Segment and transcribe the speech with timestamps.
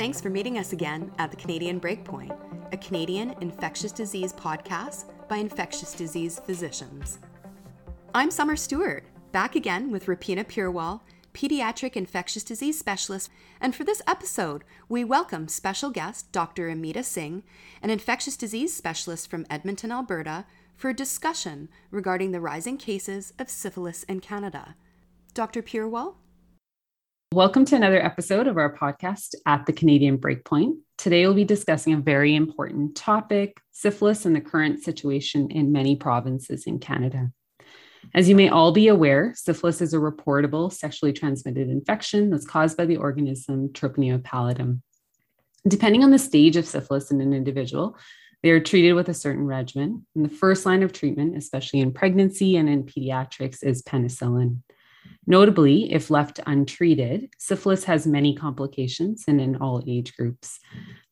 [0.00, 2.34] Thanks for meeting us again at the Canadian Breakpoint,
[2.72, 7.18] a Canadian infectious disease podcast by infectious disease physicians.
[8.14, 11.02] I'm Summer Stewart, back again with Rupeena Purewal,
[11.34, 13.28] pediatric infectious disease specialist,
[13.60, 16.70] and for this episode, we welcome special guest Dr.
[16.70, 17.42] Ameeta Singh,
[17.82, 23.50] an infectious disease specialist from Edmonton, Alberta, for a discussion regarding the rising cases of
[23.50, 24.76] syphilis in Canada.
[25.34, 25.60] Dr.
[25.60, 26.14] Purewal?
[27.32, 30.78] Welcome to another episode of our podcast at the Canadian Breakpoint.
[30.98, 35.94] Today, we'll be discussing a very important topic syphilis and the current situation in many
[35.94, 37.30] provinces in Canada.
[38.16, 42.76] As you may all be aware, syphilis is a reportable sexually transmitted infection that's caused
[42.76, 44.80] by the organism Treponema pallidum.
[45.68, 47.96] Depending on the stage of syphilis in an individual,
[48.42, 50.04] they are treated with a certain regimen.
[50.16, 54.62] And the first line of treatment, especially in pregnancy and in pediatrics, is penicillin.
[55.26, 60.58] Notably, if left untreated, syphilis has many complications and in all age groups.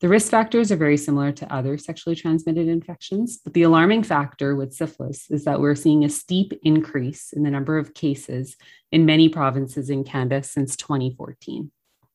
[0.01, 4.55] The risk factors are very similar to other sexually transmitted infections, but the alarming factor
[4.55, 8.57] with syphilis is that we're seeing a steep increase in the number of cases
[8.91, 11.71] in many provinces in Canada since 2014.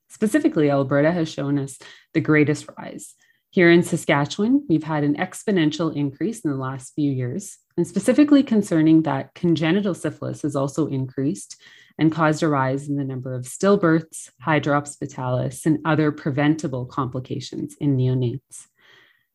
[0.08, 1.78] Specifically, Alberta has shown us
[2.12, 3.14] the greatest rise.
[3.50, 8.42] Here in Saskatchewan, we've had an exponential increase in the last few years, and specifically
[8.42, 11.60] concerning that congenital syphilis has also increased
[11.98, 17.96] and caused a rise in the number of stillbirths, hydrops and other preventable complications in
[17.96, 18.66] neonates.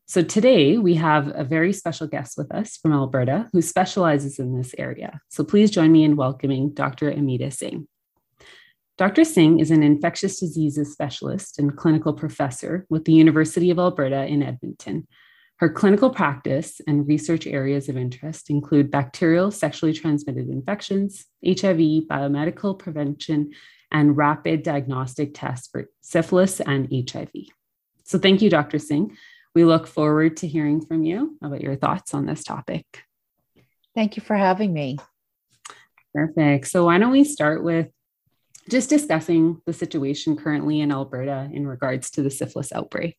[0.06, 4.56] So today we have a very special guest with us from Alberta who specializes in
[4.56, 5.20] this area.
[5.28, 7.12] So please join me in welcoming Dr.
[7.12, 7.86] Ameeta Singh.
[8.98, 9.24] Dr.
[9.24, 14.42] Singh is an infectious diseases specialist and clinical professor with the University of Alberta in
[14.42, 15.06] Edmonton.
[15.60, 22.78] Her clinical practice and research areas of interest include bacterial sexually transmitted infections, HIV, biomedical
[22.78, 23.52] prevention,
[23.92, 27.28] and rapid diagnostic tests for syphilis and HIV.
[28.04, 28.78] So, thank you, Dr.
[28.78, 29.14] Singh.
[29.54, 32.86] We look forward to hearing from you about your thoughts on this topic.
[33.94, 34.96] Thank you for having me.
[36.14, 36.68] Perfect.
[36.68, 37.88] So, why don't we start with
[38.70, 43.18] just discussing the situation currently in Alberta in regards to the syphilis outbreak.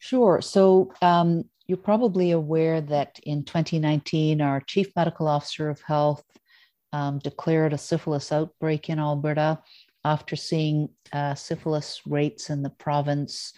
[0.00, 0.40] Sure.
[0.40, 6.24] So, um, you're probably aware that in 2019, our Chief Medical Officer of Health
[6.92, 9.60] um, declared a syphilis outbreak in Alberta
[10.04, 13.52] after seeing uh, syphilis rates in the province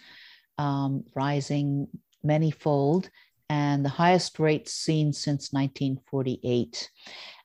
[0.59, 1.87] um, rising
[2.23, 3.09] manyfold
[3.49, 6.89] and the highest rates seen since 1948.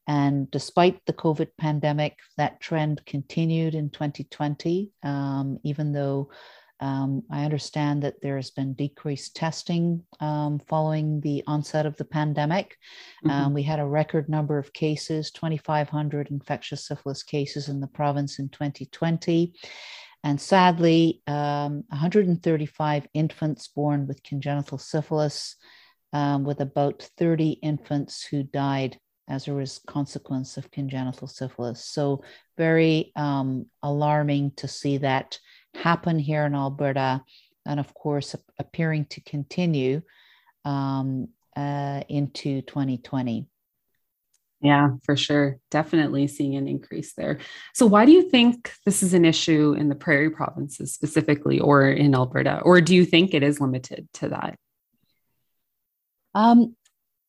[0.07, 6.31] And despite the COVID pandemic, that trend continued in 2020, um, even though
[6.81, 12.05] um, I understand that there has been decreased testing um, following the onset of the
[12.05, 12.77] pandemic.
[13.25, 13.31] Mm-hmm.
[13.31, 18.39] Um, we had a record number of cases 2,500 infectious syphilis cases in the province
[18.39, 19.55] in 2020.
[20.25, 25.57] And sadly, 135 um, infants born with congenital syphilis,
[26.13, 31.85] um, with about 30 infants who died as a consequence of congenital syphilis.
[31.85, 32.23] So,
[32.57, 35.39] very um, alarming to see that
[35.75, 37.23] happen here in Alberta,
[37.67, 40.03] and of course, appearing to continue
[40.65, 43.47] um, uh, into 2020.
[44.61, 45.59] Yeah, for sure.
[45.71, 47.39] Definitely seeing an increase there.
[47.75, 51.89] So, why do you think this is an issue in the prairie provinces specifically, or
[51.89, 52.61] in Alberta?
[52.63, 54.59] Or do you think it is limited to that?
[56.35, 56.75] Um,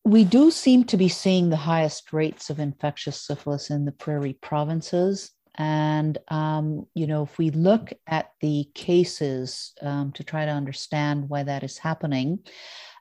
[0.03, 4.37] we do seem to be seeing the highest rates of infectious syphilis in the prairie
[4.41, 5.31] provinces.
[5.55, 11.27] And, um, you know, if we look at the cases um, to try to understand
[11.29, 12.39] why that is happening,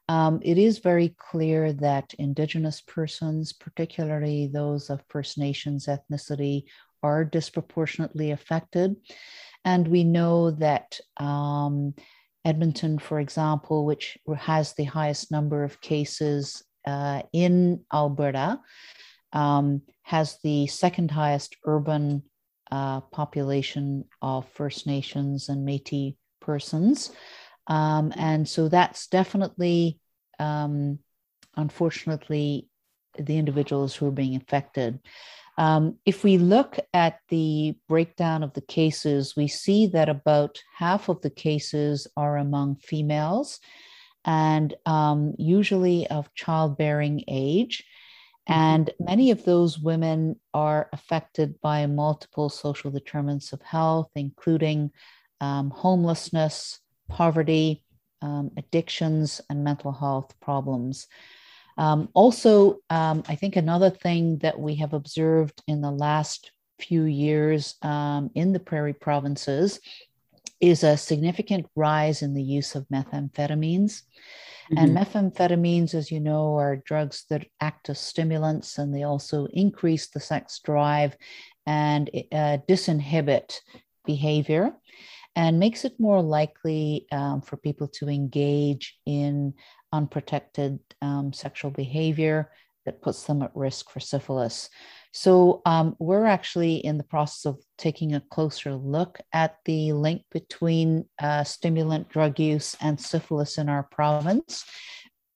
[0.08, 6.64] um, it is very clear that Indigenous persons, particularly those of First Nations ethnicity,
[7.02, 8.96] are disproportionately affected.
[9.64, 11.94] And we know that um,
[12.44, 18.60] Edmonton, for example, which has the highest number of cases uh, in Alberta
[19.32, 22.22] um, has the second highest urban
[22.70, 27.10] uh, population of First Nations and Metis persons.
[27.66, 30.00] Um, and so that's definitely,
[30.38, 30.98] um,
[31.56, 32.68] unfortunately,
[33.18, 35.00] the individuals who are being affected.
[35.58, 41.08] Um, if we look at the breakdown of the cases, we see that about half
[41.08, 43.58] of the cases are among females
[44.24, 47.84] and um, usually of childbearing age.
[48.48, 48.60] Mm-hmm.
[48.60, 54.90] And many of those women are affected by multiple social determinants of health, including
[55.40, 57.84] um, homelessness, poverty,
[58.22, 61.06] um, addictions, and mental health problems.
[61.76, 67.04] Um, also, um, I think another thing that we have observed in the last few
[67.04, 69.80] years um, in the prairie provinces
[70.60, 74.02] is a significant rise in the use of methamphetamines.
[74.70, 74.78] Mm-hmm.
[74.78, 80.08] And methamphetamines, as you know, are drugs that act as stimulants and they also increase
[80.08, 81.16] the sex drive
[81.66, 83.60] and uh, disinhibit
[84.04, 84.72] behavior
[85.36, 89.54] and makes it more likely um, for people to engage in
[89.92, 92.50] unprotected um, sexual behavior
[92.84, 94.70] that puts them at risk for syphilis.
[95.12, 100.22] So, um, we're actually in the process of taking a closer look at the link
[100.30, 104.64] between uh, stimulant drug use and syphilis in our province.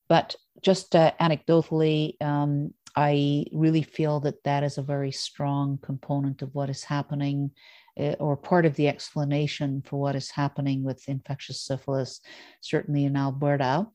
[0.08, 6.42] But just uh, anecdotally, um, I really feel that that is a very strong component
[6.42, 7.52] of what is happening
[7.98, 12.20] uh, or part of the explanation for what is happening with infectious syphilis,
[12.60, 13.86] certainly in Alberta.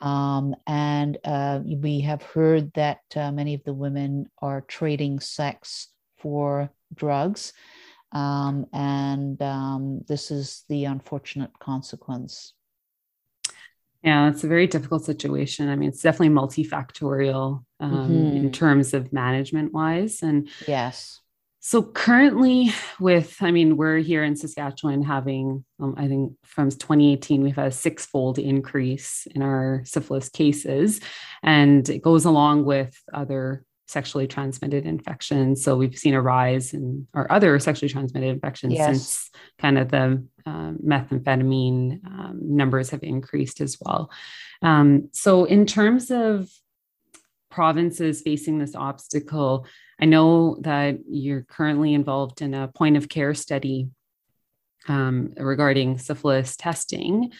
[0.00, 5.88] Um, and uh, we have heard that uh, many of the women are trading sex
[6.18, 7.52] for drugs.
[8.12, 12.54] Um, and um, this is the unfortunate consequence.
[14.02, 15.68] Yeah, it's a very difficult situation.
[15.68, 18.36] I mean, it's definitely multifactorial um, mm-hmm.
[18.36, 20.22] in terms of management wise.
[20.22, 21.20] And yes,
[21.60, 27.42] so currently, with I mean, we're here in Saskatchewan having, um, I think from 2018,
[27.42, 31.00] we've had a six-fold increase in our syphilis cases,
[31.42, 35.62] and it goes along with other sexually transmitted infections.
[35.62, 38.86] So we've seen a rise in our other sexually transmitted infections yes.
[38.86, 44.10] since kind of the um, methamphetamine um, numbers have increased as well.
[44.62, 46.48] Um, so in terms of
[47.50, 49.66] provinces facing this obstacle,
[50.00, 53.88] I know that you're currently involved in a point of care study
[54.88, 57.32] um, regarding syphilis testing.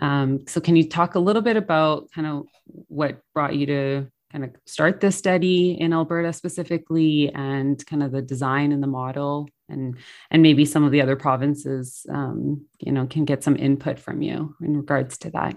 [0.00, 2.46] Um, so, can you talk a little bit about kind of
[2.88, 8.12] what brought you to kind of start this study in Alberta specifically, and kind of
[8.12, 9.96] the design and the model, and
[10.30, 14.22] and maybe some of the other provinces, um, you know, can get some input from
[14.22, 15.56] you in regards to that?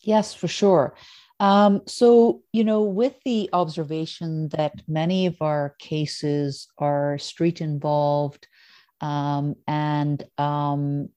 [0.00, 0.94] Yes, for sure.
[1.42, 8.46] Um, so, you know, with the observation that many of our cases are street involved
[9.00, 11.08] um, and um,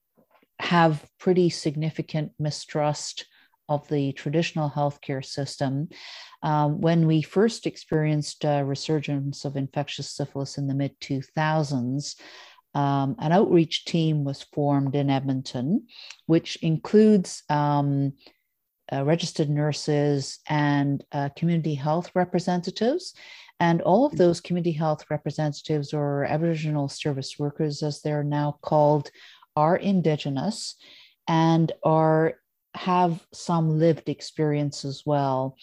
[0.58, 3.26] have pretty significant mistrust
[3.68, 5.90] of the traditional healthcare system.
[6.42, 12.16] Um, when we first experienced a resurgence of infectious syphilis in the mid 2000s,
[12.74, 15.86] um, an outreach team was formed in Edmonton,
[16.26, 18.12] which includes um,
[18.92, 23.14] uh, registered nurses, and uh, community health representatives.
[23.58, 24.18] And all of mm-hmm.
[24.18, 29.10] those community health representatives or Aboriginal service workers, as they're now called,
[29.56, 30.76] are Indigenous
[31.26, 32.34] and are
[32.74, 35.56] have some lived experience as well.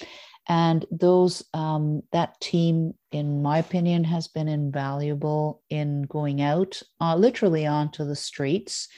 [0.50, 7.16] And those um, that team, in my opinion, has been invaluable in going out uh,
[7.16, 8.90] literally onto the streets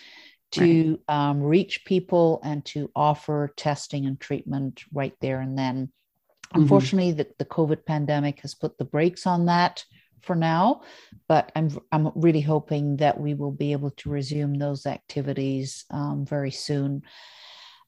[0.52, 1.30] to right.
[1.30, 5.88] um, reach people and to offer testing and treatment right there and then.
[5.88, 6.62] Mm-hmm.
[6.62, 9.84] Unfortunately, the, the COVID pandemic has put the brakes on that
[10.22, 10.82] for now,
[11.28, 16.26] but I'm I'm really hoping that we will be able to resume those activities um,
[16.26, 17.04] very soon.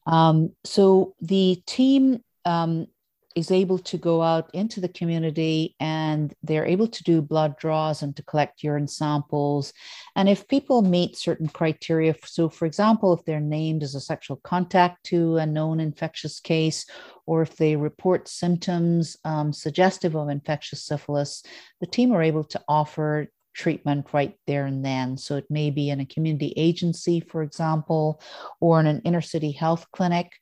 [0.06, 2.86] Um, so the team um,
[3.38, 8.02] is able to go out into the community and they're able to do blood draws
[8.02, 9.72] and to collect urine samples.
[10.16, 14.40] And if people meet certain criteria, so for example, if they're named as a sexual
[14.42, 16.84] contact to a known infectious case,
[17.26, 21.44] or if they report symptoms um, suggestive of infectious syphilis,
[21.80, 25.16] the team are able to offer treatment right there and then.
[25.16, 28.20] So it may be in a community agency, for example,
[28.60, 30.32] or in an inner city health clinic.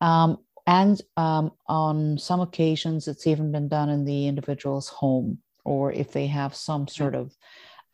[0.00, 5.90] Um, and um, on some occasions, it's even been done in the individual's home, or
[5.90, 7.34] if they have some sort of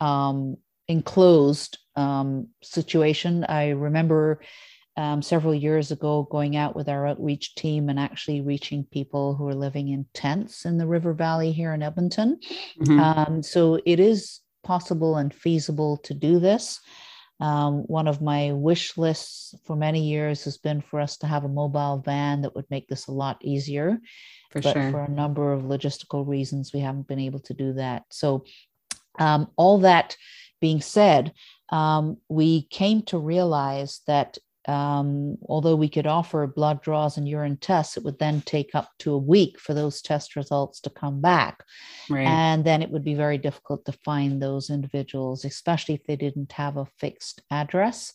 [0.00, 0.57] um,
[0.88, 3.45] enclosed um, situation.
[3.49, 4.40] I remember
[4.97, 9.47] um, several years ago going out with our outreach team and actually reaching people who
[9.47, 12.40] are living in tents in the river valley here in Edmonton.
[12.81, 12.99] Mm-hmm.
[12.99, 16.81] Um, so it is possible and feasible to do this.
[17.41, 21.45] Um, one of my wish lists for many years has been for us to have
[21.45, 23.99] a mobile van that would make this a lot easier.
[24.50, 24.91] For but sure.
[24.91, 28.05] for a number of logistical reasons, we haven't been able to do that.
[28.11, 28.45] So,
[29.19, 30.17] um, all that
[30.61, 31.33] being said,
[31.71, 37.56] um, we came to realize that um, although we could offer blood draws and urine
[37.59, 41.21] tests, it would then take up to a week for those test results to come
[41.21, 41.62] back.
[42.09, 42.26] Right.
[42.26, 46.52] And then it would be very difficult to find those individuals, especially if they didn't
[46.52, 48.12] have a fixed address.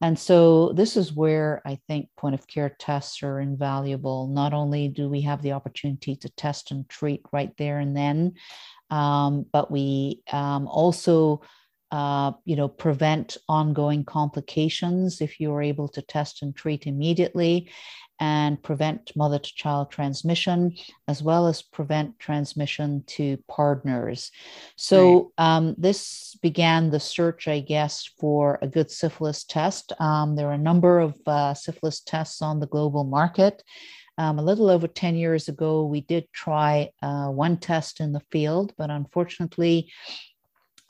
[0.00, 4.26] And so this is where I think point of care tests are invaluable.
[4.26, 8.34] Not only do we have the opportunity to test and treat right there and then,
[8.90, 11.42] um, but we um, also
[11.92, 17.70] uh, you know, prevent ongoing complications if you are able to test and treat immediately
[18.18, 20.74] and prevent mother to child transmission,
[21.08, 24.30] as well as prevent transmission to partners.
[24.76, 25.56] So, right.
[25.56, 29.92] um, this began the search, I guess, for a good syphilis test.
[30.00, 33.62] Um, there are a number of uh, syphilis tests on the global market.
[34.18, 38.22] Um, a little over 10 years ago, we did try uh, one test in the
[38.30, 39.90] field, but unfortunately,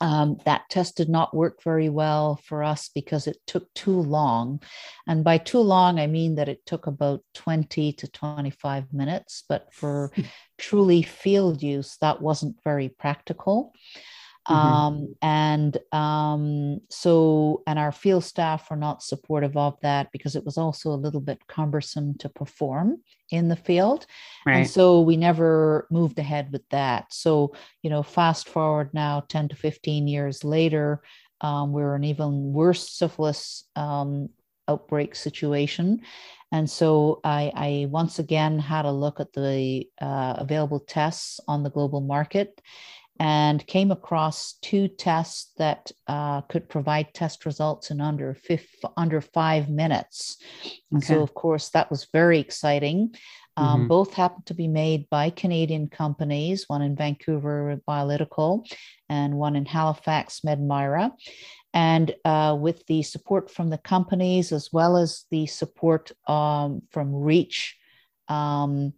[0.03, 4.61] um, that test did not work very well for us because it took too long.
[5.07, 9.45] And by too long, I mean that it took about 20 to 25 minutes.
[9.47, 10.11] But for
[10.57, 13.71] truly field use, that wasn't very practical.
[14.49, 14.53] Mm-hmm.
[14.53, 20.43] Um, and um, so, and our field staff were not supportive of that because it
[20.43, 24.05] was also a little bit cumbersome to perform in the field.
[24.45, 24.57] Right.
[24.57, 27.13] And so we never moved ahead with that.
[27.13, 31.01] So, you know, fast forward now 10 to 15 years later,
[31.39, 34.29] um, we're an even worse syphilis um,
[34.67, 36.01] outbreak situation.
[36.51, 41.63] And so I, I, once again had a look at the uh, available tests on
[41.63, 42.61] the global market
[43.19, 48.35] and came across two tests that uh, could provide test results in under
[48.97, 50.37] under five minutes.
[50.95, 51.05] Okay.
[51.05, 53.13] So, of course, that was very exciting.
[53.55, 53.87] Um, mm-hmm.
[53.87, 58.65] Both happened to be made by Canadian companies, one in Vancouver Biolytical
[59.09, 61.11] and one in Halifax Medmira.
[61.73, 67.13] And uh, with the support from the companies, as well as the support um, from
[67.13, 67.77] REACH,
[68.27, 68.93] um,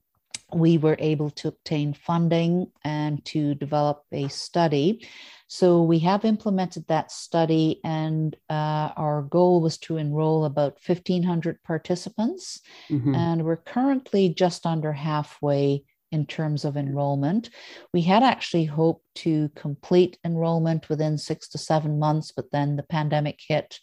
[0.54, 5.08] we were able to obtain funding and to develop a study.
[5.48, 11.62] So we have implemented that study, and uh, our goal was to enroll about 1,500
[11.64, 12.62] participants.
[12.90, 13.14] Mm-hmm.
[13.14, 17.50] And we're currently just under halfway in terms of enrollment.
[17.94, 22.84] We had actually hoped to complete enrollment within six to seven months, but then the
[22.84, 23.80] pandemic hit.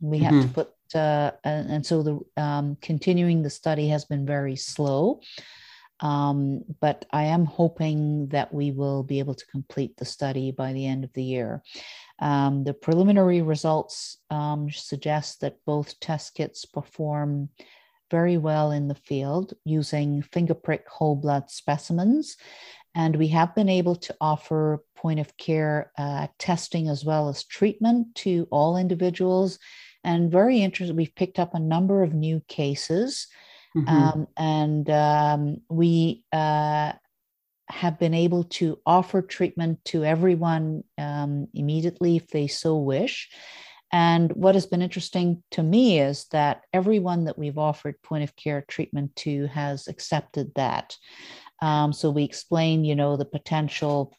[0.00, 0.24] We mm-hmm.
[0.24, 0.54] had to mm-hmm.
[0.54, 5.20] put, uh, and, and, so the um, continuing the study has been very slow.
[6.04, 10.74] Um, but I am hoping that we will be able to complete the study by
[10.74, 11.62] the end of the year.
[12.18, 17.48] Um, the preliminary results um, suggest that both test kits perform
[18.10, 22.36] very well in the field using finger prick whole blood specimens.
[22.94, 27.44] And we have been able to offer point of care uh, testing as well as
[27.44, 29.58] treatment to all individuals.
[30.04, 33.26] And very interesting, we've picked up a number of new cases.
[33.76, 33.88] Mm-hmm.
[33.88, 36.92] Um, and um, we uh,
[37.68, 43.30] have been able to offer treatment to everyone um, immediately if they so wish.
[43.92, 48.34] And what has been interesting to me is that everyone that we've offered point of
[48.36, 50.96] care treatment to has accepted that.
[51.62, 54.12] Um, so we explain, you know, the potential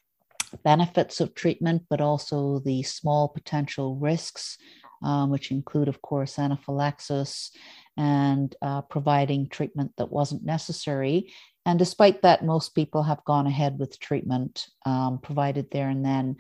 [0.64, 4.58] benefits of treatment, but also the small potential risks,
[5.04, 7.52] um, which include, of course, anaphylaxis
[7.98, 11.32] and uh, providing treatment that wasn't necessary.
[11.66, 16.38] And despite that, most people have gone ahead with treatment um, provided there and then.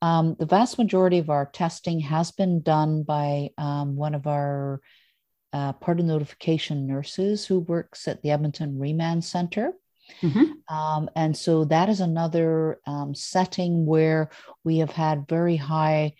[0.00, 4.80] Um, the vast majority of our testing has been done by um, one of our
[5.52, 9.72] uh, partner notification nurses who works at the Edmonton Remand Center.
[10.22, 10.74] Mm-hmm.
[10.74, 14.30] Um, and so that is another um, setting where
[14.64, 16.14] we have had very high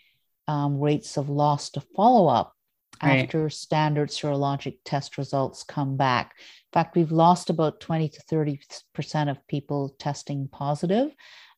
[0.49, 2.55] um, rates of loss to follow up
[3.03, 3.19] right.
[3.23, 6.33] after standard serologic test results come back.
[6.37, 11.11] In fact, we've lost about 20 to 30% of people testing positive.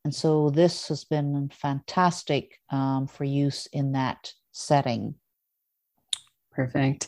[0.04, 5.16] And so this has been fantastic um, for use in that setting.
[6.52, 7.08] Perfect.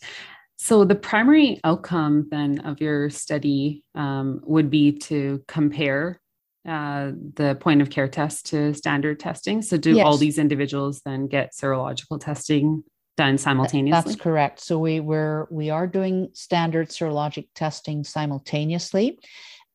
[0.56, 6.22] So, the primary outcome then of your study um, would be to compare
[6.68, 9.62] uh, the point of care test to standard testing.
[9.62, 10.06] So, do yes.
[10.06, 12.84] all these individuals then get serological testing
[13.18, 14.12] done simultaneously?
[14.12, 14.60] That's correct.
[14.60, 19.20] So we were we are doing standard serologic testing simultaneously.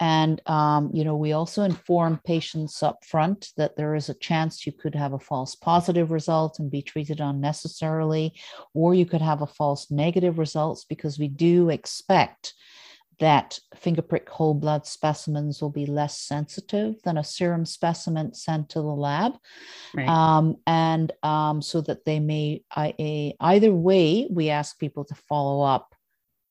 [0.00, 4.64] And um, you know, we also inform patients up front that there is a chance
[4.64, 8.35] you could have a false positive result and be treated unnecessarily,
[8.75, 12.54] or you could have a false negative results because we do expect
[13.21, 18.69] that finger prick whole blood specimens will be less sensitive than a serum specimen sent
[18.71, 19.33] to the lab.
[19.95, 20.09] Right.
[20.09, 25.63] Um, and um, so that they may, I, either way, we ask people to follow
[25.63, 25.95] up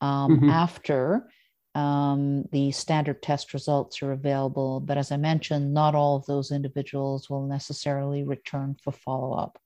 [0.01, 0.49] um, mm-hmm.
[0.49, 1.29] after
[1.73, 4.79] um, the standard test results are available.
[4.79, 9.57] But as I mentioned, not all of those individuals will necessarily return for follow up.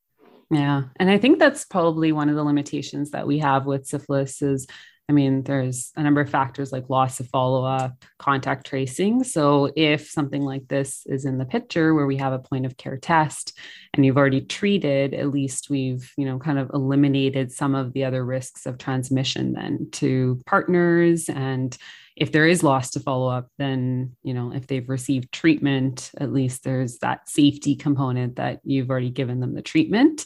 [0.51, 0.84] Yeah.
[0.98, 4.67] And I think that's probably one of the limitations that we have with syphilis is
[5.12, 9.25] I mean, there's a number of factors like loss of follow up, contact tracing.
[9.25, 12.77] So, if something like this is in the picture where we have a point of
[12.77, 13.60] care test
[13.94, 18.06] and you've already treated, at least we've, you know, kind of eliminated some of the
[18.06, 21.27] other risks of transmission then to partners.
[21.27, 21.77] And
[22.15, 26.32] if there is loss to follow up, then, you know, if they've received treatment, at
[26.32, 30.24] least there's that safety component that you've already given them the treatment.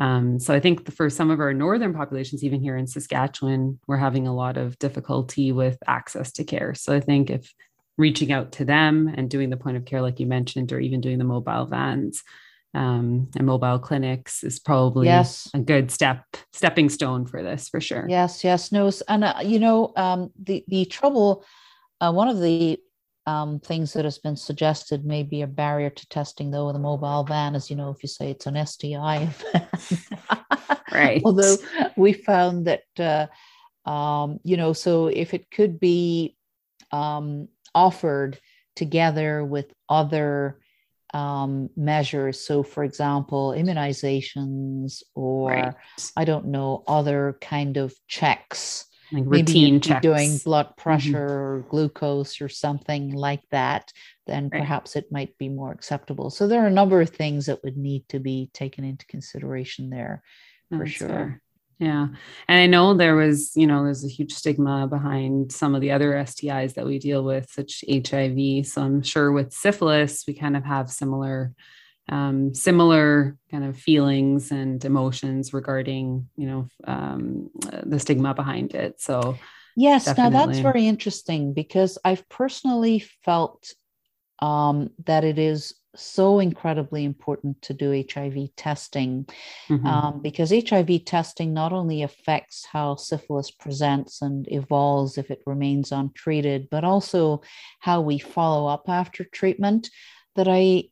[0.00, 3.98] Um, so I think for some of our northern populations, even here in Saskatchewan, we're
[3.98, 6.74] having a lot of difficulty with access to care.
[6.74, 7.52] So I think if
[7.98, 11.02] reaching out to them and doing the point of care, like you mentioned, or even
[11.02, 12.22] doing the mobile vans
[12.72, 15.48] um, and mobile clinics is probably yes.
[15.54, 18.06] a good step, stepping stone for this for sure.
[18.08, 21.44] Yes, yes, no, and uh, you know um, the the trouble.
[22.00, 22.78] Uh, one of the
[23.26, 26.80] um, things that has been suggested may be a barrier to testing though with a
[26.80, 29.28] mobile van as you know if you say it's an sti
[30.92, 31.56] right although
[31.96, 33.26] we found that uh,
[33.88, 36.36] um, you know so if it could be
[36.92, 38.38] um, offered
[38.74, 40.58] together with other
[41.12, 45.74] um, measures so for example immunizations or right.
[46.16, 50.02] i don't know other kind of checks like routine checks.
[50.02, 50.80] doing blood mm-hmm.
[50.80, 51.64] pressure mm-hmm.
[51.64, 53.92] or glucose or something like that,
[54.26, 54.60] then right.
[54.60, 56.30] perhaps it might be more acceptable.
[56.30, 59.90] So there are a number of things that would need to be taken into consideration
[59.90, 60.22] there
[60.70, 61.08] for That's sure.
[61.08, 61.42] Fair.
[61.80, 62.08] Yeah.
[62.46, 65.92] And I know there was, you know, there's a huge stigma behind some of the
[65.92, 68.66] other STIs that we deal with, such HIV.
[68.66, 71.54] So I'm sure with syphilis, we kind of have similar
[72.08, 77.50] um, similar kind of feelings and emotions regarding you know um,
[77.84, 79.36] the stigma behind it so
[79.76, 80.30] yes definitely.
[80.30, 83.74] now that's very interesting because i've personally felt
[84.40, 89.26] um, that it is so incredibly important to do HIV testing
[89.68, 89.86] mm-hmm.
[89.86, 95.92] um, because HIV testing not only affects how syphilis presents and evolves if it remains
[95.92, 97.42] untreated, but also
[97.80, 99.90] how we follow up after treatment.
[100.36, 100.84] That I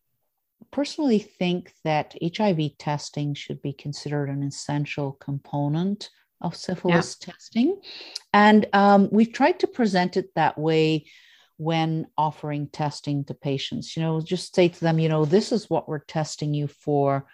[0.70, 7.32] personally think that HIV testing should be considered an essential component of syphilis yeah.
[7.32, 7.80] testing.
[8.32, 11.06] And um, we've tried to present it that way
[11.56, 13.96] when offering testing to patients.
[13.96, 17.26] You know, just say to them, you know, this is what we're testing you for.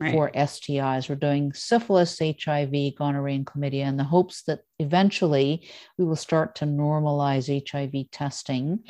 [0.00, 0.14] Right.
[0.14, 6.04] For STIs, we're doing syphilis, HIV, gonorrhea, and chlamydia in the hopes that eventually we
[6.04, 8.80] will start to normalize HIV testing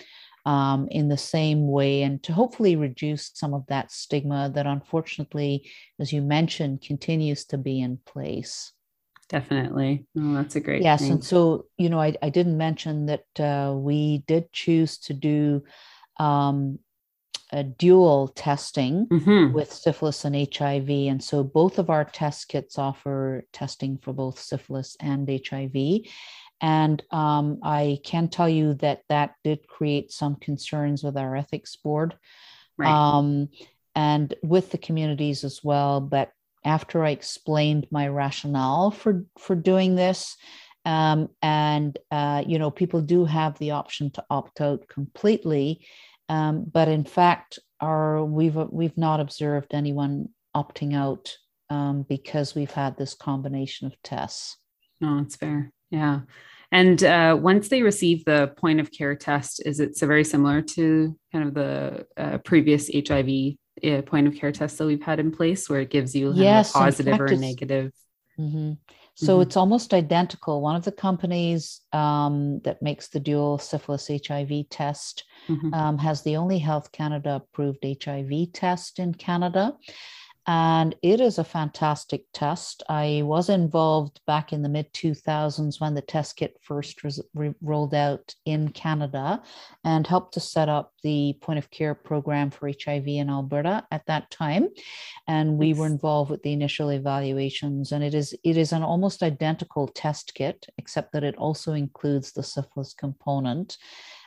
[0.44, 5.70] um, in the same way and to hopefully reduce some of that stigma that unfortunately,
[6.00, 8.72] as you mentioned, continues to be in place.
[9.28, 10.04] Definitely.
[10.18, 11.00] Oh, that's a great Yes.
[11.00, 11.12] thing.
[11.12, 15.62] And so, you know, I, I didn't mention that uh, we did choose to do
[16.18, 16.78] um,
[17.52, 19.52] a dual testing mm-hmm.
[19.52, 20.88] with syphilis and HIV.
[20.88, 26.06] And so both of our test kits offer testing for both syphilis and HIV.
[26.62, 31.74] And um, I can tell you that that did create some concerns with our ethics
[31.76, 32.16] board
[32.78, 32.88] right.
[32.88, 33.48] um,
[33.96, 36.00] and with the communities as well.
[36.00, 36.30] But
[36.64, 40.36] after I explained my rationale for, for doing this,
[40.84, 45.84] um, and uh, you know, people do have the option to opt out completely.
[46.28, 51.36] Um, but in fact, our, we've we've not observed anyone opting out
[51.70, 54.56] um, because we've had this combination of tests.
[55.00, 55.72] No, it's fair.
[55.90, 56.20] Yeah.
[56.72, 60.62] And uh, once they receive the point of care test, is it so very similar
[60.62, 63.28] to kind of the uh, previous HIV
[63.84, 66.70] uh, point of care test that we've had in place, where it gives you yes,
[66.70, 67.92] a positive or a negative?
[68.38, 68.72] Mm-hmm.
[69.14, 69.42] So mm-hmm.
[69.42, 70.62] it's almost identical.
[70.62, 75.74] One of the companies um, that makes the dual syphilis HIV test mm-hmm.
[75.74, 79.76] um, has the only Health Canada approved HIV test in Canada
[80.46, 82.82] and it is a fantastic test.
[82.88, 87.54] I was involved back in the mid 2000s when the test kit first was re-
[87.62, 89.40] rolled out in Canada
[89.84, 94.04] and helped to set up the point of care program for HIV in Alberta at
[94.06, 94.68] that time.
[95.28, 99.22] And we were involved with the initial evaluations and it is it is an almost
[99.22, 103.78] identical test kit except that it also includes the syphilis component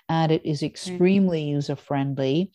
[0.10, 1.56] and it is extremely mm-hmm.
[1.56, 2.52] user friendly,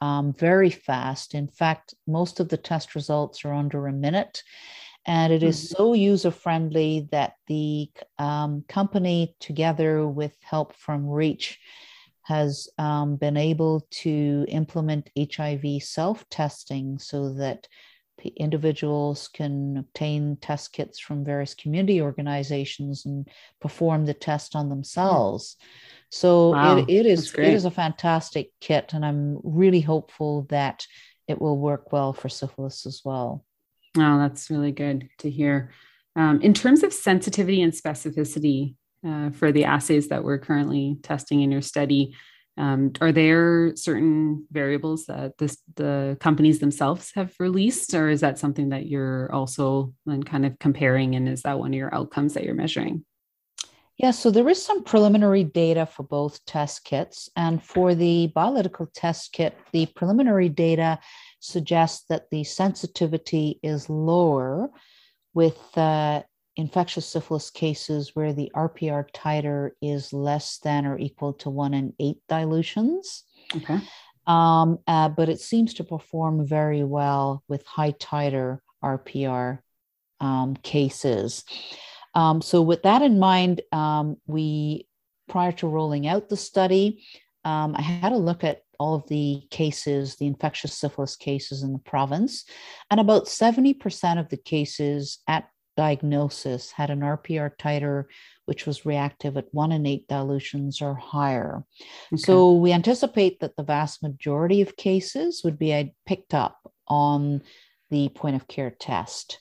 [0.00, 1.34] um, very fast.
[1.34, 4.42] In fact, most of the test results are under a minute.
[5.04, 5.76] And it is mm-hmm.
[5.76, 11.58] so user friendly that the um, company, together with help from REACH,
[12.24, 17.66] has um, been able to implement HIV self testing so that
[18.36, 23.28] individuals can obtain test kits from various community organizations and
[23.60, 25.56] perform the test on themselves.
[26.14, 30.86] So wow, it, it is it is a fantastic kit, and I'm really hopeful that
[31.26, 33.46] it will work well for syphilis as well.
[33.96, 35.72] Oh, that's really good to hear.
[36.14, 38.74] Um, in terms of sensitivity and specificity,
[39.06, 42.14] uh, for the assays that we're currently testing in your study,
[42.58, 48.38] um, are there certain variables that this, the companies themselves have released, or is that
[48.38, 51.14] something that you're also then kind of comparing?
[51.14, 53.06] And is that one of your outcomes that you're measuring?
[53.98, 57.28] Yeah, so there is some preliminary data for both test kits.
[57.36, 60.98] And for the biolytical test kit, the preliminary data
[61.40, 64.70] suggests that the sensitivity is lower
[65.34, 66.22] with uh,
[66.56, 71.94] infectious syphilis cases where the RPR titer is less than or equal to one in
[72.00, 73.24] eight dilutions.
[73.54, 73.78] Okay.
[74.26, 79.58] Um, uh, but it seems to perform very well with high titer RPR
[80.20, 81.44] um, cases.
[82.14, 84.86] Um, so, with that in mind, um, we,
[85.28, 87.04] prior to rolling out the study,
[87.44, 91.72] um, I had a look at all of the cases, the infectious syphilis cases in
[91.72, 92.44] the province,
[92.90, 98.04] and about 70% of the cases at diagnosis had an RPR titer
[98.46, 101.64] which was reactive at one in eight dilutions or higher.
[102.12, 102.22] Okay.
[102.22, 107.42] So we anticipate that the vast majority of cases would be picked up on
[107.90, 109.38] the point of care test.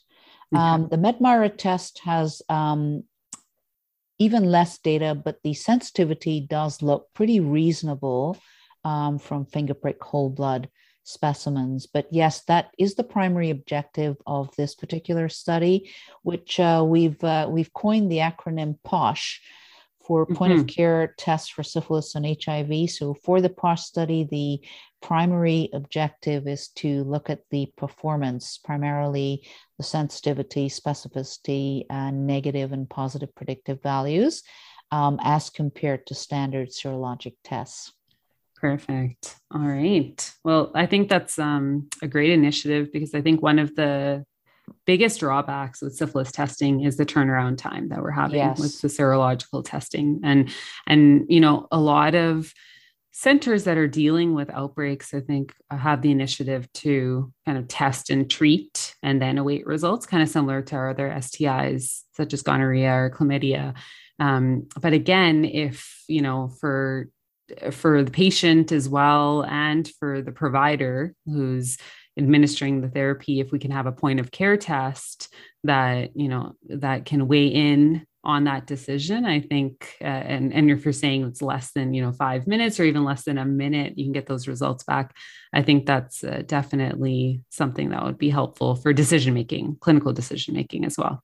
[0.53, 0.61] Okay.
[0.61, 3.03] Um, the Medmira test has um,
[4.19, 8.37] even less data, but the sensitivity does look pretty reasonable
[8.83, 10.69] um, from finger prick whole blood
[11.03, 11.87] specimens.
[11.87, 15.91] But yes, that is the primary objective of this particular study,
[16.23, 19.41] which uh, we've uh, we've coined the acronym POSH
[20.05, 20.61] for point mm-hmm.
[20.61, 22.89] of care tests for syphilis and HIV.
[22.89, 24.59] So for the POSH study, the
[25.01, 29.45] primary objective is to look at the performance, primarily
[29.77, 34.43] the sensitivity, specificity, and negative and positive predictive values,
[34.91, 37.93] um, as compared to standard serologic tests.
[38.55, 39.35] Perfect.
[39.51, 40.31] All right.
[40.43, 44.23] Well, I think that's um, a great initiative because I think one of the
[44.85, 48.59] biggest drawbacks with syphilis testing is the turnaround time that we're having yes.
[48.59, 50.49] with the serological testing and
[50.87, 52.53] and you know a lot of
[53.13, 58.09] centers that are dealing with outbreaks i think have the initiative to kind of test
[58.09, 62.41] and treat and then await results kind of similar to our other stis such as
[62.41, 63.73] gonorrhea or chlamydia
[64.19, 67.09] um, but again if you know for
[67.71, 71.77] for the patient as well and for the provider who's
[72.17, 76.53] administering the therapy if we can have a point of care test that you know
[76.67, 81.23] that can weigh in on that decision i think uh, and and if you're saying
[81.23, 84.11] it's less than you know five minutes or even less than a minute you can
[84.11, 85.15] get those results back
[85.53, 90.53] i think that's uh, definitely something that would be helpful for decision making clinical decision
[90.53, 91.23] making as well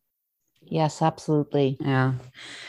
[0.69, 1.77] Yes, absolutely.
[1.79, 2.13] Yeah.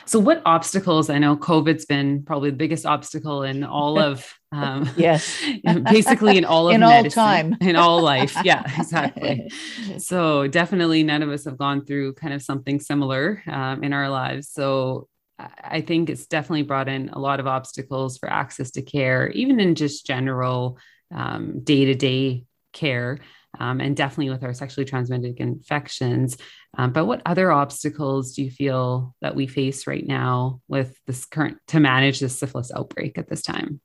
[0.06, 1.10] So, what obstacles?
[1.10, 6.44] I know COVID's been probably the biggest obstacle in all of, um, yes, basically in
[6.44, 8.36] all of in medicine, all time, in all life.
[8.44, 9.50] Yeah, exactly.
[9.98, 14.08] so, definitely, none of us have gone through kind of something similar um, in our
[14.08, 14.48] lives.
[14.50, 15.08] So,
[15.38, 19.60] I think it's definitely brought in a lot of obstacles for access to care, even
[19.60, 20.78] in just general
[21.10, 23.18] day to day care
[23.58, 26.36] um, and definitely with our sexually transmitted infections.
[26.76, 31.24] Um, but what other obstacles do you feel that we face right now with this
[31.24, 33.80] current to manage this syphilis outbreak at this time?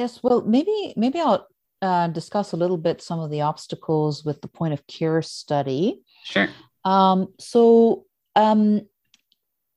[0.00, 1.46] Yes, well, maybe maybe I'll
[1.82, 6.00] uh, discuss a little bit some of the obstacles with the point of care study.
[6.24, 6.48] Sure.
[6.86, 8.80] Um, so, um,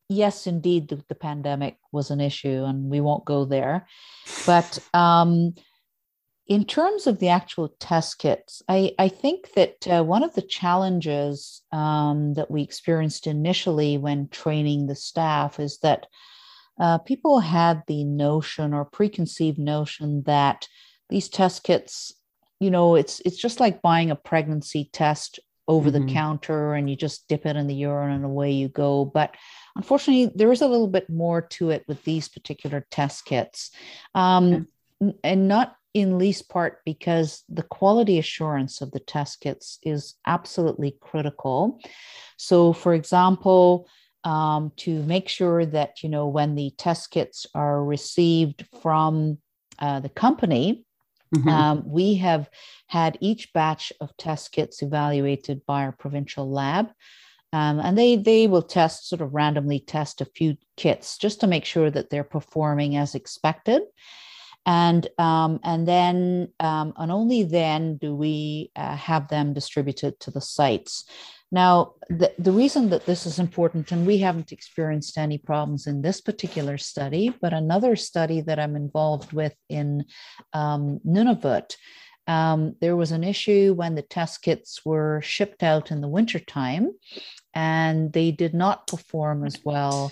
[0.08, 3.86] yes, indeed, the, the, pandemic was an issue, and we won't go there.
[4.46, 5.56] But um,
[6.48, 10.42] in terms of the actual test kits, I, I think that uh, one of the
[10.42, 16.08] challenges um, that we experienced initially when training the staff is that
[16.80, 20.68] uh, people had the notion or preconceived notion that
[21.10, 22.14] these test kits,
[22.60, 26.08] you know, it's it's just like buying a pregnancy test over mm-hmm.
[26.08, 29.06] the counter and you just dip it in the urine and away you go.
[29.06, 29.36] But
[29.76, 33.72] unfortunately, there is a little bit more to it with these particular test kits.
[34.16, 34.68] Um.
[35.22, 40.98] And not in least part because the quality assurance of the test kits is absolutely
[41.00, 41.80] critical.
[42.38, 43.88] So, for example,
[44.24, 49.38] um, to make sure that you know when the test kits are received from
[49.80, 50.86] uh, the company,
[51.36, 51.50] mm-hmm.
[51.50, 52.50] um, we have
[52.88, 56.90] had each batch of test kits evaluated by our provincial lab.
[57.52, 61.48] Um, and they they will test sort of randomly test a few kits just to
[61.48, 63.84] make sure that they're performing as expected
[64.66, 70.32] and um, and then um, and only then do we uh, have them distributed to
[70.32, 71.06] the sites.
[71.54, 76.02] Now, the, the reason that this is important, and we haven't experienced any problems in
[76.02, 80.06] this particular study, but another study that I'm involved with in
[80.54, 81.76] um, Nunavut,
[82.26, 86.90] um, there was an issue when the test kits were shipped out in the wintertime
[87.54, 90.12] and they did not perform as well.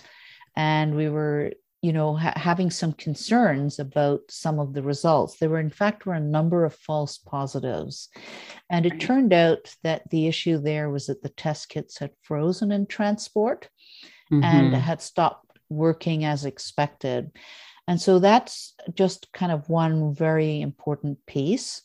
[0.56, 5.38] And we were, you know, ha- having some concerns about some of the results.
[5.38, 8.10] There were, in fact, were a number of false positives.
[8.70, 12.72] And it turned out that the issue there was that the test kits had frozen
[12.72, 13.70] in transport
[14.32, 14.44] mm-hmm.
[14.44, 17.32] and had stopped working as expected.
[17.88, 21.82] And so that's just kind of one very important piece.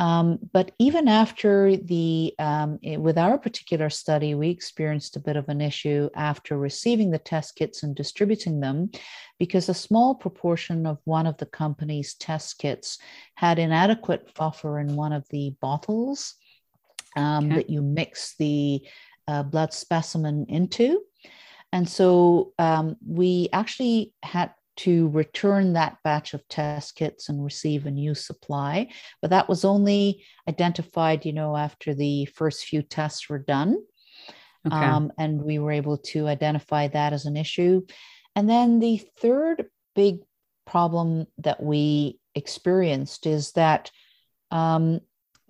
[0.00, 5.50] Um, but even after the, um, with our particular study, we experienced a bit of
[5.50, 8.90] an issue after receiving the test kits and distributing them
[9.38, 12.98] because a small proportion of one of the company's test kits
[13.34, 16.34] had inadequate buffer in one of the bottles
[17.14, 17.56] um, okay.
[17.56, 18.80] that you mix the
[19.28, 21.02] uh, blood specimen into.
[21.74, 27.84] And so um, we actually had to return that batch of test kits and receive
[27.84, 28.88] a new supply.
[29.20, 33.78] But that was only identified, you know, after the first few tests were done.
[34.66, 34.76] Okay.
[34.76, 37.82] Um, and we were able to identify that as an issue.
[38.34, 40.20] And then the third big
[40.66, 43.90] problem that we experienced is that
[44.50, 45.00] um,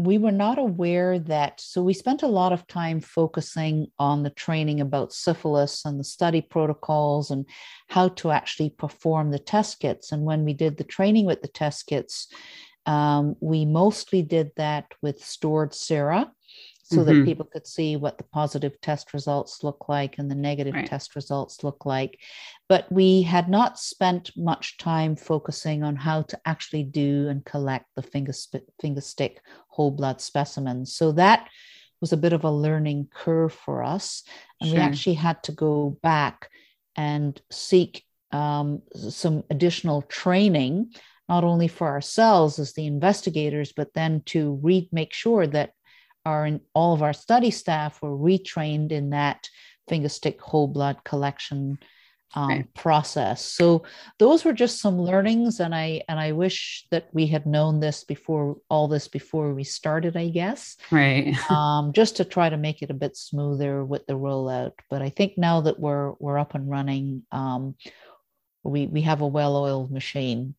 [0.06, 4.30] we were not aware that so we spent a lot of time focusing on the
[4.30, 7.46] training about syphilis and the study protocols and
[7.88, 10.12] how to actually perform the test kits.
[10.12, 12.28] And when we did the training with the test kits
[12.86, 16.32] um, we mostly did that with stored sera
[16.90, 17.20] so mm-hmm.
[17.20, 20.87] that people could see what the positive test results look like and the negative right.
[20.87, 22.18] test results look like.
[22.68, 27.87] But we had not spent much time focusing on how to actually do and collect
[27.94, 30.92] the finger, sp- finger stick whole blood specimens.
[30.94, 31.48] So that
[32.00, 34.24] was a bit of a learning curve for us.
[34.61, 34.79] And sure.
[34.79, 36.50] we actually had to go back
[36.96, 40.92] and seek um, some additional training,
[41.29, 45.72] not only for ourselves as the investigators, but then to read, make sure that
[46.24, 49.48] our all of our study staff were retrained in that
[49.88, 51.78] finger stick whole blood collection
[52.35, 52.74] um, right.
[52.74, 53.44] process.
[53.44, 53.85] So
[54.18, 58.04] those were just some learnings, and I and I wish that we had known this
[58.04, 60.16] before all this before we started.
[60.16, 64.14] I guess right, um, just to try to make it a bit smoother with the
[64.14, 64.72] rollout.
[64.88, 67.74] But I think now that we're we're up and running, um,
[68.62, 70.54] we we have a well-oiled machine.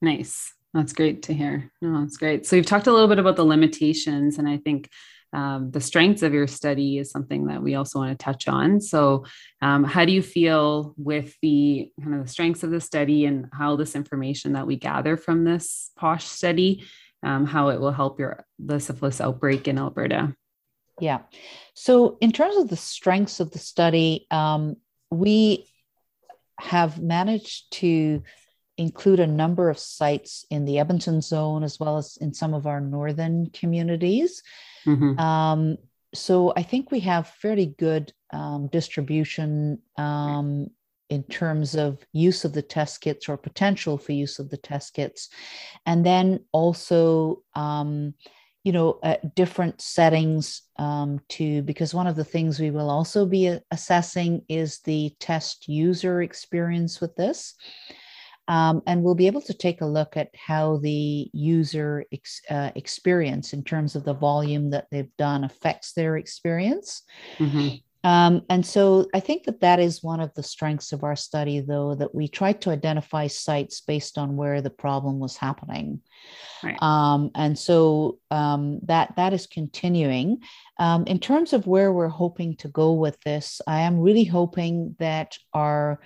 [0.00, 0.52] Nice.
[0.74, 1.70] That's great to hear.
[1.80, 2.46] No, that's great.
[2.46, 4.90] So you've talked a little bit about the limitations, and I think
[5.32, 8.80] um, the strengths of your study is something that we also want to touch on.
[8.80, 9.26] So,
[9.60, 13.46] um, how do you feel with the kind of the strengths of the study and
[13.52, 16.84] how this information that we gather from this POSH study,
[17.22, 20.34] um, how it will help your the syphilis outbreak in Alberta?
[21.00, 21.20] Yeah.
[21.74, 24.76] So, in terms of the strengths of the study, um,
[25.10, 25.66] we
[26.58, 28.22] have managed to
[28.78, 32.66] include a number of sites in the Edmonton zone as well as in some of
[32.66, 34.42] our northern communities.
[34.84, 35.18] Mm-hmm.
[35.18, 35.78] Um,
[36.14, 40.70] so I think we have fairly good um, distribution um,
[41.08, 44.94] in terms of use of the test kits or potential for use of the test
[44.94, 45.28] kits.
[45.84, 48.14] And then also, um,
[48.64, 53.24] you know, uh, different settings um, to, because one of the things we will also
[53.24, 57.54] be assessing is the test user experience with this.
[58.48, 62.70] Um, and we'll be able to take a look at how the user ex, uh,
[62.74, 67.02] experience in terms of the volume that they've done affects their experience.
[67.38, 67.76] Mm-hmm.
[68.06, 71.58] Um, and so I think that that is one of the strengths of our study,
[71.58, 76.00] though, that we tried to identify sites based on where the problem was happening.
[76.62, 76.80] Right.
[76.80, 80.42] Um, and so um, that that is continuing.
[80.78, 84.94] Um, in terms of where we're hoping to go with this, I am really hoping
[85.00, 85.98] that our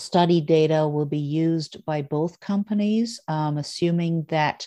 [0.00, 4.66] study data will be used by both companies, um, assuming that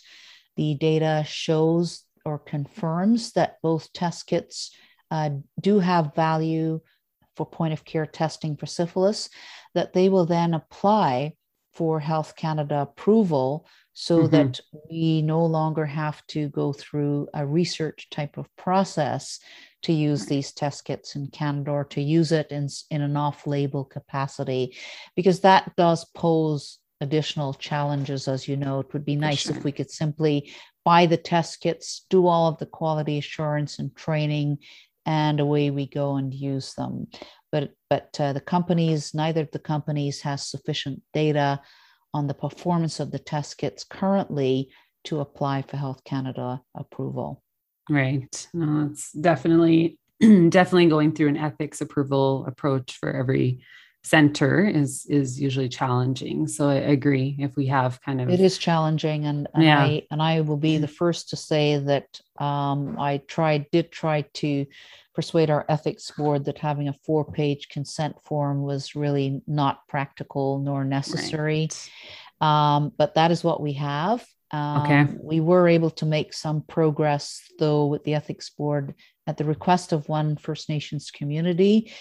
[0.56, 4.72] the data shows or confirms that both test kits
[5.12, 6.80] uh, do have value
[7.36, 9.30] for point of care testing for syphilis,
[9.74, 11.34] that they will then apply
[11.74, 14.27] for Health Canada approval so mm-hmm.
[14.32, 19.39] that we no longer have to go through a research type of process
[19.84, 23.45] to use these test kits in Canada or to use it in, in an off
[23.45, 24.75] label capacity,
[25.15, 28.27] because that does pose additional challenges.
[28.27, 29.56] As you know, it would be nice sure.
[29.56, 30.51] if we could simply
[30.86, 34.58] buy the test kits, do all of the quality assurance and training,
[35.06, 37.08] and away we go and use them.
[37.51, 41.62] But, but uh, the companies, neither of the companies has sufficient data
[42.13, 44.69] on the performance of the test kits currently
[45.06, 47.43] to apply for Health Canada approval.
[47.89, 48.47] Right.
[48.54, 53.63] No, it's definitely definitely going through an ethics approval approach for every
[54.04, 58.58] center is is usually challenging so i agree if we have kind of it is
[58.58, 59.80] challenging and, and yeah.
[59.80, 64.22] i and i will be the first to say that um, i tried did try
[64.34, 64.66] to
[65.16, 70.60] persuade our ethics board that having a four page consent form was really not practical
[70.60, 71.70] nor necessary
[72.42, 72.76] right.
[72.76, 75.08] um, but that is what we have um, okay.
[75.20, 78.94] We were able to make some progress, though, with the ethics board
[79.26, 81.92] at the request of one First Nations community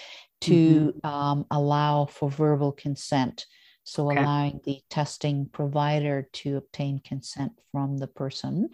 [0.42, 1.06] to mm-hmm.
[1.06, 3.46] um, allow for verbal consent.
[3.84, 4.20] So, okay.
[4.20, 8.70] allowing the testing provider to obtain consent from the person.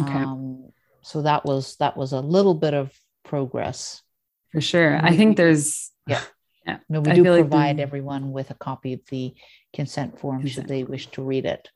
[0.00, 0.12] Okay.
[0.12, 0.70] Um,
[1.02, 2.92] so that was that was a little bit of
[3.24, 4.02] progress.
[4.50, 6.22] For sure, I think there's yeah.
[6.64, 6.78] Yeah.
[6.88, 7.82] No, we I do provide like the...
[7.82, 9.34] everyone with a copy of the
[9.74, 10.54] consent form consent.
[10.54, 11.68] should they wish to read it.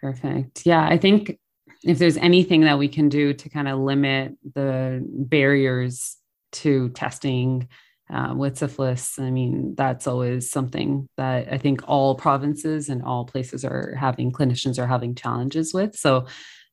[0.00, 0.66] Perfect.
[0.66, 1.38] Yeah, I think
[1.84, 6.16] if there's anything that we can do to kind of limit the barriers
[6.50, 7.68] to testing
[8.12, 13.24] uh, with syphilis, I mean, that's always something that I think all provinces and all
[13.24, 15.96] places are having, clinicians are having challenges with.
[15.96, 16.26] So,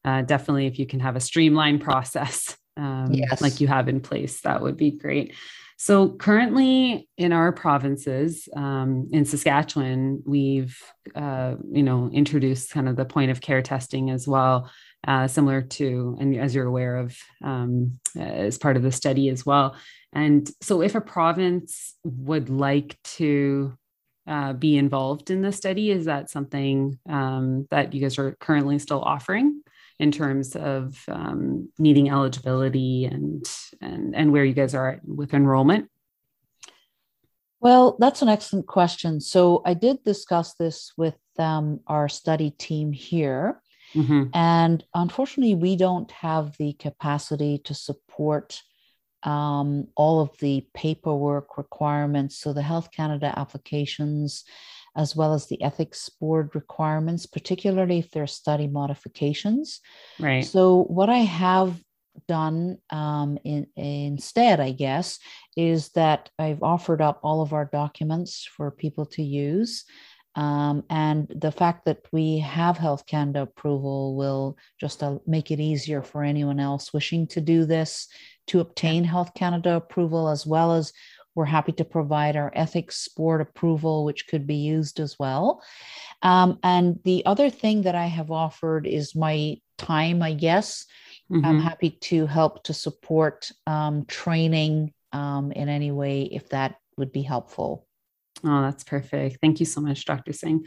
[0.03, 3.41] uh, definitely, if you can have a streamlined process um, yes.
[3.41, 5.33] like you have in place, that would be great.
[5.81, 10.79] So currently in our provinces, um, in Saskatchewan, we've
[11.15, 14.69] uh, you know introduced kind of the point of care testing as well,
[15.07, 19.43] uh, similar to and as you're aware of um, as part of the study as
[19.43, 19.75] well.
[20.13, 23.73] And so, if a province would like to
[24.27, 28.79] uh, be involved in the study, is that something um, that you guys are currently
[28.79, 29.61] still offering?
[30.01, 33.47] in terms of um, needing eligibility and,
[33.81, 35.89] and and where you guys are with enrollment?
[37.59, 39.21] Well, that's an excellent question.
[39.21, 43.61] So I did discuss this with um, our study team here.
[43.93, 44.29] Mm-hmm.
[44.33, 48.59] And unfortunately, we don't have the capacity to support
[49.23, 52.37] um, all of the paperwork requirements.
[52.37, 54.43] So the Health Canada applications
[54.95, 59.79] as well as the ethics board requirements, particularly if there are study modifications.
[60.19, 60.45] Right.
[60.45, 61.81] So, what I have
[62.27, 65.19] done um, in, instead, I guess,
[65.55, 69.85] is that I've offered up all of our documents for people to use.
[70.35, 75.59] Um, and the fact that we have Health Canada approval will just uh, make it
[75.59, 78.07] easier for anyone else wishing to do this
[78.47, 80.93] to obtain Health Canada approval, as well as
[81.35, 85.63] we're happy to provide our ethics board approval, which could be used as well.
[86.21, 90.85] Um, and the other thing that I have offered is my time, I guess.
[91.31, 91.45] Mm-hmm.
[91.45, 97.11] I'm happy to help to support um, training um, in any way if that would
[97.11, 97.87] be helpful.
[98.43, 99.37] Oh, that's perfect.
[99.41, 100.33] Thank you so much, Dr.
[100.33, 100.65] Singh.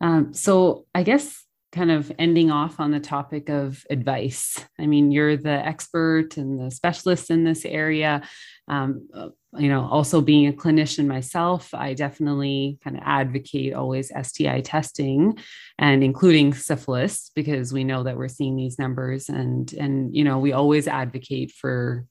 [0.00, 4.56] Um, so, I guess kind of ending off on the topic of advice.
[4.78, 8.22] I mean, you're the expert and the specialist in this area.
[8.68, 14.10] Um, uh, you know, also being a clinician myself, I definitely kind of advocate always
[14.22, 15.38] STI testing
[15.78, 20.38] and including syphilis because we know that we're seeing these numbers and and you know
[20.38, 22.04] we always advocate for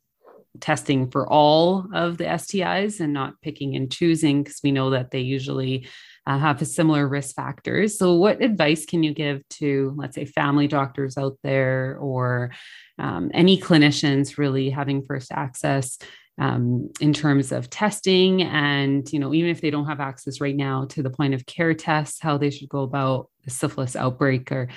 [0.59, 5.11] testing for all of the STIs and not picking and choosing because we know that
[5.11, 5.87] they usually
[6.27, 7.97] uh, have similar risk factors.
[7.97, 12.51] So, what advice can you give to, let's say, family doctors out there or
[12.99, 15.97] um, any clinicians really having first access
[16.37, 18.41] um, in terms of testing?
[18.41, 21.45] And you know even if they don't have access right now to the point of
[21.45, 24.67] care tests how they should go about the syphilis outbreak or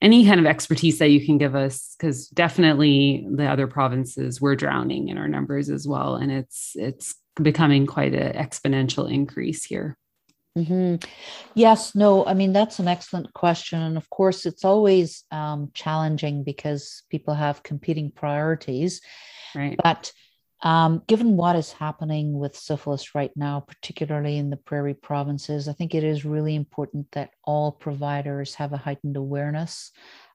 [0.00, 1.96] any kind of expertise that you can give us?
[1.98, 6.14] Because definitely the other provinces we're drowning in our numbers as well.
[6.14, 9.96] And it's it's becoming quite an exponential increase here
[10.56, 10.96] Mm-hmm.
[11.54, 13.80] Yes, no, I mean, that's an excellent question.
[13.80, 19.00] And of course, it's always um, challenging because people have competing priorities.
[19.54, 19.78] Right.
[19.82, 20.12] But
[20.62, 25.72] um, given what is happening with syphilis right now, particularly in the prairie provinces, I
[25.72, 29.90] think it is really important that all providers have a heightened awareness.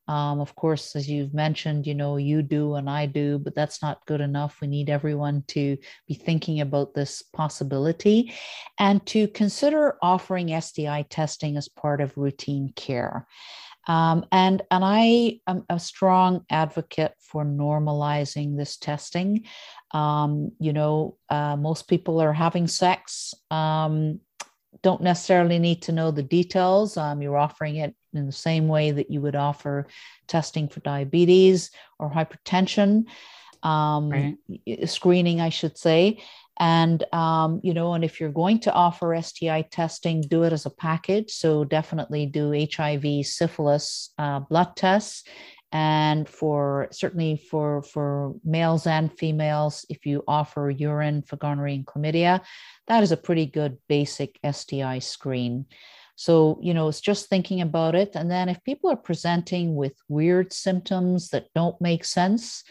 [0.08, 3.82] Um, of course, as you've mentioned, you know, you do and I do, but that's
[3.82, 4.58] not good enough.
[4.62, 8.34] We need everyone to be thinking about this possibility
[8.80, 13.28] and to consider offering STI testing as part of routine care.
[13.88, 19.46] Um, and and I am a strong advocate for normalizing this testing.
[19.92, 23.34] Um, you know, uh, most people are having sex.
[23.50, 24.20] Um,
[24.84, 26.98] don't necessarily need to know the details.
[26.98, 29.88] Um, you're offering it in the same way that you would offer
[30.28, 33.06] testing for diabetes or hypertension,
[33.64, 34.38] um, right.
[34.86, 36.22] screening, I should say.
[36.60, 40.66] And, um, you know, and if you're going to offer STI testing, do it as
[40.66, 41.32] a package.
[41.32, 45.24] So definitely do HIV, syphilis uh, blood tests
[45.74, 51.86] And for certainly for, for males and females, if you offer urine for gonorrhea and
[51.86, 52.42] chlamydia,
[52.88, 55.66] that is a pretty good basic STI screen.
[56.18, 58.16] So, you know, it's just thinking about it.
[58.16, 62.64] And then if people are presenting with weird symptoms that don't make sense,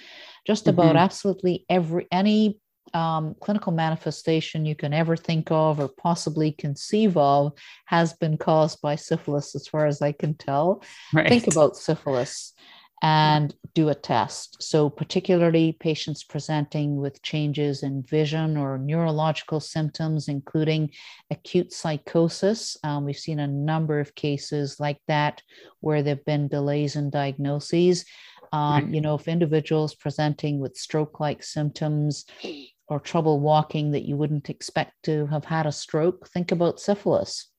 [0.44, 0.78] just mm-hmm.
[0.78, 2.58] about absolutely every any
[2.92, 7.52] um, clinical manifestation you can ever think of or possibly conceive of
[7.86, 10.82] has been caused by syphilis, as far as I can tell.
[11.14, 11.28] Right.
[11.28, 12.52] Think about syphilis
[13.02, 14.62] and do a test.
[14.62, 20.90] So, particularly patients presenting with changes in vision or neurological symptoms, including
[21.30, 22.76] acute psychosis.
[22.82, 25.42] Um, we've seen a number of cases like that
[25.80, 28.06] where there have been delays in diagnoses.
[28.52, 32.24] Um, you know, if individuals presenting with stroke like symptoms
[32.88, 37.50] or trouble walking that you wouldn't expect to have had a stroke, think about syphilis.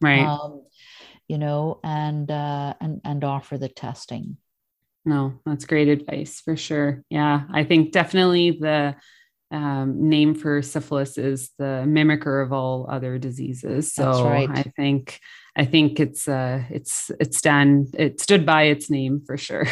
[0.00, 0.24] Right.
[0.24, 0.62] Um,
[1.28, 4.38] you know, and uh, and and offer the testing.
[5.04, 7.02] No, that's great advice for sure.
[7.10, 8.94] Yeah, I think definitely the
[9.50, 13.92] um, name for syphilis is the mimicker of all other diseases.
[13.92, 14.48] So right.
[14.48, 15.20] I think
[15.56, 17.88] I think it's uh, it's it's done.
[17.94, 19.66] It stood by its name for sure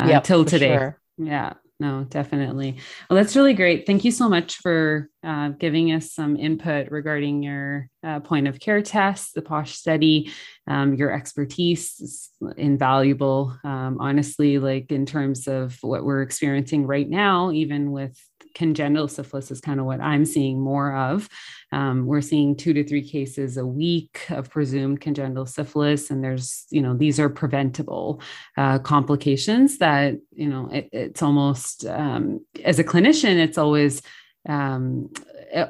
[0.00, 0.76] uh, yep, till today.
[0.76, 1.00] Sure.
[1.18, 2.78] Yeah no, definitely.
[3.08, 3.86] Well, that's really great.
[3.86, 8.58] Thank you so much for uh, giving us some input regarding your uh, point of
[8.58, 10.32] care test, the POSH study.
[10.66, 17.08] Um, your expertise is invaluable, um, honestly, like in terms of what we're experiencing right
[17.08, 18.18] now, even with
[18.54, 21.28] congenital syphilis is kind of what I'm seeing more of.
[21.72, 26.66] Um, we're seeing two to three cases a week of presumed congenital syphilis, and there's,
[26.70, 28.20] you know, these are preventable
[28.56, 34.02] uh, complications that, you know, it, it's almost, um, as a clinician, it's always,
[34.48, 35.10] um,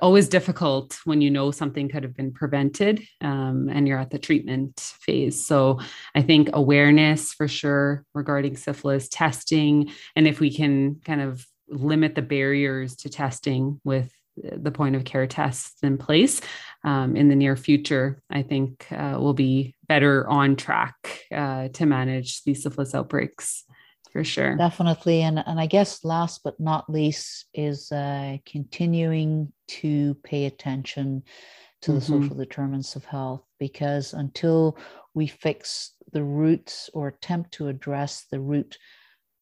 [0.03, 4.19] always difficult when you know something could have been prevented um, and you're at the
[4.19, 5.47] treatment phase.
[5.47, 5.81] So
[6.15, 12.15] I think awareness for sure regarding syphilis, testing, and if we can kind of limit
[12.15, 14.13] the barriers to testing with
[14.43, 16.41] the point of care tests in place
[16.85, 21.87] um, in the near future, I think uh, we'll be better on track uh, to
[21.87, 23.65] manage these syphilis outbreaks
[24.13, 24.57] for sure.
[24.57, 25.23] Definitely.
[25.23, 31.25] And, and I guess last but not least is uh, continuing to pay attention
[31.83, 32.23] to the mm-hmm.
[32.23, 34.79] social determinants of health because until
[35.15, 38.79] we fix the roots or attempt to address the root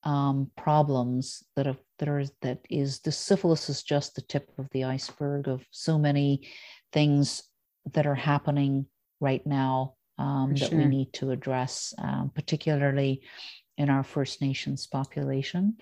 [0.07, 4.69] um, problems that have that are that is the syphilis is just the tip of
[4.71, 6.49] the iceberg of so many
[6.93, 7.43] things
[7.93, 8.87] that are happening
[9.21, 10.79] right now um, that sure.
[10.79, 13.23] we need to address, um, particularly
[13.79, 15.77] in our First Nations population,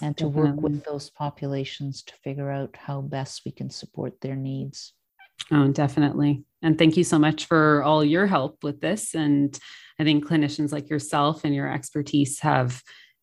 [0.00, 4.36] and to work with those populations to figure out how best we can support their
[4.36, 4.92] needs.
[5.50, 6.44] Oh, definitely.
[6.62, 9.14] And thank you so much for all your help with this.
[9.14, 9.58] And
[9.98, 12.80] I think clinicians like yourself and your expertise have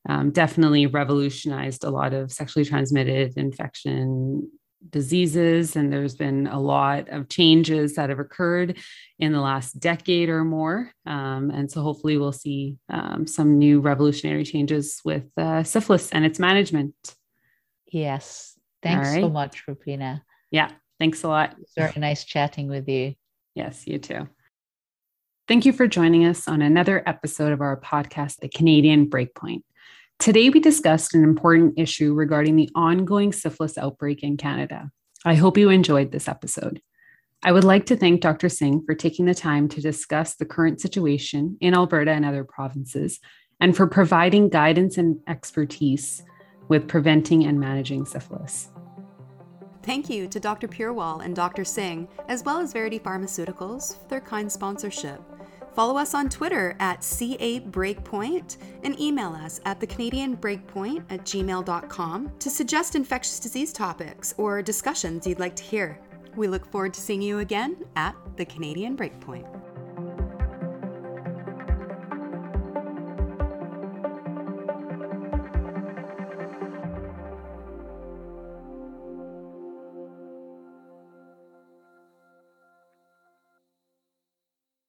[0.07, 4.49] um, definitely revolutionized a lot of sexually transmitted infection
[4.89, 5.75] diseases.
[5.75, 8.79] And there's been a lot of changes that have occurred
[9.19, 10.91] in the last decade or more.
[11.05, 16.25] Um, and so hopefully we'll see um, some new revolutionary changes with uh, syphilis and
[16.25, 16.95] its management.
[17.91, 18.57] Yes.
[18.81, 19.21] Thanks right.
[19.21, 20.21] so much, Rupeena.
[20.49, 20.71] Yeah.
[20.99, 21.55] Thanks a lot.
[21.61, 23.15] It's very nice chatting with you.
[23.53, 24.27] Yes, you too.
[25.47, 29.63] Thank you for joining us on another episode of our podcast, The Canadian Breakpoint.
[30.21, 34.91] Today, we discussed an important issue regarding the ongoing syphilis outbreak in Canada.
[35.25, 36.79] I hope you enjoyed this episode.
[37.41, 38.47] I would like to thank Dr.
[38.47, 43.19] Singh for taking the time to discuss the current situation in Alberta and other provinces,
[43.59, 46.21] and for providing guidance and expertise
[46.67, 48.69] with preventing and managing syphilis.
[49.81, 50.67] Thank you to Dr.
[50.67, 51.65] Purewal and Dr.
[51.65, 55.19] Singh, as well as Verity Pharmaceuticals, for their kind sponsorship.
[55.73, 61.21] Follow us on Twitter at CA Breakpoint and email us at the Canadian Breakpoint at
[61.21, 65.99] gmail.com to suggest infectious disease topics or discussions you'd like to hear.
[66.35, 69.70] We look forward to seeing you again at the Canadian Breakpoint.